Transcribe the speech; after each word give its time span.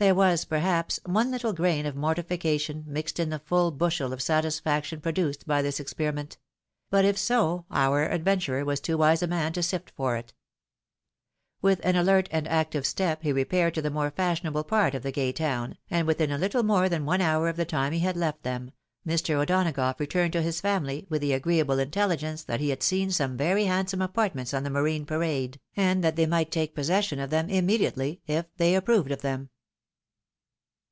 'there 0.00 0.14
was, 0.14 0.46
perhaps, 0.46 0.98
one 1.04 1.30
little 1.30 1.52
grain 1.52 1.84
of 1.84 1.94
mortification, 1.94 2.82
mixed 2.86 3.20
in 3.20 3.28
the 3.28 3.38
full 3.38 3.70
bushel 3.70 4.14
of 4.14 4.22
satisfaction 4.22 4.98
produced 4.98 5.46
by 5.46 5.60
this 5.60 5.78
experiment; 5.78 6.38
but 6.88 7.04
if 7.04 7.18
so, 7.18 7.66
our 7.70 8.06
adventurer 8.08 8.64
was 8.64 8.80
too 8.80 8.96
wise 8.96 9.22
a 9.22 9.26
man 9.26 9.52
to 9.52 9.62
sift 9.62 9.90
for 9.94 10.16
it. 10.16 10.32
With 11.60 11.82
an 11.84 11.96
alert 11.96 12.30
and 12.32 12.48
active 12.48 12.86
step 12.86 13.22
he 13.22 13.30
repaired 13.30 13.74
to 13.74 13.82
the 13.82 13.90
more 13.90 14.10
fashion 14.10 14.46
able 14.46 14.64
part 14.64 14.94
of 14.94 15.02
the 15.02 15.12
gay 15.12 15.32
town, 15.32 15.76
and 15.90 16.06
within 16.06 16.30
a 16.32 16.38
Kttle 16.38 16.64
more 16.64 16.88
than 16.88 17.04
one 17.04 17.20
hour 17.20 17.46
of 17.50 17.58
the 17.58 17.66
time 17.66 17.92
he 17.92 18.00
had 18.00 18.16
left 18.16 18.42
them, 18.42 18.70
Mr. 19.06 19.34
O'Donagough 19.34 20.00
returned 20.00 20.32
to 20.32 20.40
his 20.40 20.62
family 20.62 21.06
with 21.10 21.20
the 21.20 21.34
agreeable 21.34 21.76
intelhgence 21.76 22.46
that 22.46 22.60
he 22.60 22.70
had 22.70 22.82
seen 22.82 23.10
some 23.10 23.36
very 23.36 23.66
handsome 23.66 24.00
apartments 24.00 24.54
on 24.54 24.62
the 24.62 24.70
Marine 24.70 25.04
Parade, 25.04 25.60
and 25.76 26.02
that 26.02 26.16
they 26.16 26.24
might 26.24 26.50
take 26.50 26.74
possession 26.74 27.18
of 27.20 27.28
them 27.28 27.50
immediately, 27.50 28.22
if 28.26 28.46
they 28.56 28.74
approved 28.74 29.10
of 29.10 29.20
them. 29.20 29.50